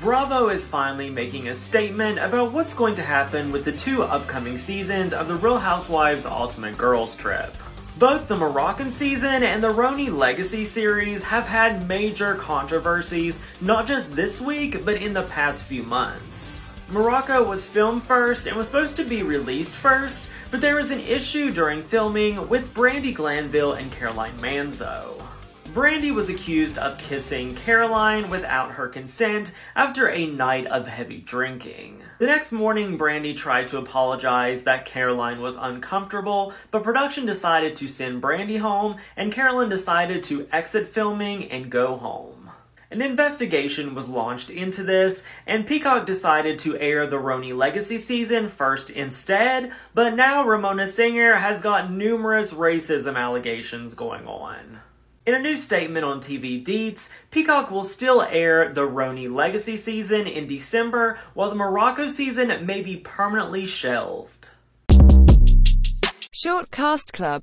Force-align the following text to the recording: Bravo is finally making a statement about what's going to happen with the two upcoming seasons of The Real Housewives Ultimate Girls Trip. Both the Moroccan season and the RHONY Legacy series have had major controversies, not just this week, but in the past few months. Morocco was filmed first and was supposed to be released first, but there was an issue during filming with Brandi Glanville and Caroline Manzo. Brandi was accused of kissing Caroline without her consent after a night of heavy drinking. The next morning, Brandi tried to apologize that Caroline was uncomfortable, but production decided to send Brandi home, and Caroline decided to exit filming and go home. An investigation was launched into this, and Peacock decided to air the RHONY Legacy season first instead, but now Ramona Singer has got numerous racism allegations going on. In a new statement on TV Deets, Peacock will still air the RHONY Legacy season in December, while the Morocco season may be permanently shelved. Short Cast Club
Bravo 0.00 0.48
is 0.48 0.64
finally 0.64 1.10
making 1.10 1.48
a 1.48 1.54
statement 1.54 2.20
about 2.20 2.52
what's 2.52 2.72
going 2.72 2.94
to 2.94 3.02
happen 3.02 3.50
with 3.50 3.64
the 3.64 3.72
two 3.72 4.04
upcoming 4.04 4.56
seasons 4.56 5.12
of 5.12 5.26
The 5.26 5.34
Real 5.34 5.58
Housewives 5.58 6.24
Ultimate 6.24 6.78
Girls 6.78 7.16
Trip. 7.16 7.52
Both 7.98 8.28
the 8.28 8.36
Moroccan 8.36 8.92
season 8.92 9.42
and 9.42 9.60
the 9.60 9.72
RHONY 9.72 10.16
Legacy 10.16 10.64
series 10.64 11.24
have 11.24 11.48
had 11.48 11.88
major 11.88 12.36
controversies, 12.36 13.42
not 13.60 13.88
just 13.88 14.12
this 14.12 14.40
week, 14.40 14.84
but 14.84 15.02
in 15.02 15.14
the 15.14 15.24
past 15.24 15.64
few 15.64 15.82
months. 15.82 16.68
Morocco 16.90 17.42
was 17.42 17.66
filmed 17.66 18.04
first 18.04 18.46
and 18.46 18.56
was 18.56 18.66
supposed 18.66 18.96
to 18.98 19.04
be 19.04 19.24
released 19.24 19.74
first, 19.74 20.30
but 20.52 20.60
there 20.60 20.76
was 20.76 20.92
an 20.92 21.00
issue 21.00 21.50
during 21.50 21.82
filming 21.82 22.48
with 22.48 22.72
Brandi 22.72 23.12
Glanville 23.12 23.72
and 23.72 23.90
Caroline 23.90 24.38
Manzo. 24.38 25.20
Brandi 25.74 26.14
was 26.14 26.30
accused 26.30 26.78
of 26.78 26.96
kissing 26.96 27.54
Caroline 27.54 28.30
without 28.30 28.72
her 28.72 28.88
consent 28.88 29.52
after 29.76 30.08
a 30.08 30.24
night 30.24 30.66
of 30.66 30.86
heavy 30.86 31.18
drinking. 31.18 32.02
The 32.18 32.26
next 32.26 32.52
morning, 32.52 32.96
Brandi 32.96 33.36
tried 33.36 33.68
to 33.68 33.78
apologize 33.78 34.62
that 34.62 34.86
Caroline 34.86 35.42
was 35.42 35.56
uncomfortable, 35.56 36.54
but 36.70 36.82
production 36.82 37.26
decided 37.26 37.76
to 37.76 37.86
send 37.86 38.22
Brandi 38.22 38.58
home, 38.60 38.96
and 39.14 39.30
Caroline 39.30 39.68
decided 39.68 40.22
to 40.24 40.48
exit 40.50 40.86
filming 40.86 41.50
and 41.50 41.70
go 41.70 41.96
home. 41.96 42.50
An 42.90 43.02
investigation 43.02 43.94
was 43.94 44.08
launched 44.08 44.48
into 44.48 44.82
this, 44.82 45.22
and 45.46 45.66
Peacock 45.66 46.06
decided 46.06 46.58
to 46.60 46.78
air 46.78 47.06
the 47.06 47.18
RHONY 47.18 47.54
Legacy 47.54 47.98
season 47.98 48.48
first 48.48 48.88
instead, 48.88 49.70
but 49.92 50.14
now 50.14 50.46
Ramona 50.46 50.86
Singer 50.86 51.34
has 51.34 51.60
got 51.60 51.92
numerous 51.92 52.54
racism 52.54 53.16
allegations 53.16 53.92
going 53.92 54.26
on. 54.26 54.80
In 55.28 55.34
a 55.34 55.38
new 55.38 55.58
statement 55.58 56.06
on 56.06 56.20
TV 56.20 56.64
Deets, 56.64 57.10
Peacock 57.30 57.70
will 57.70 57.82
still 57.82 58.22
air 58.22 58.72
the 58.72 58.88
RHONY 58.88 59.30
Legacy 59.30 59.76
season 59.76 60.26
in 60.26 60.46
December, 60.46 61.18
while 61.34 61.50
the 61.50 61.54
Morocco 61.54 62.08
season 62.08 62.64
may 62.64 62.80
be 62.80 62.96
permanently 62.96 63.66
shelved. 63.66 64.52
Short 66.32 66.70
Cast 66.70 67.12
Club 67.12 67.36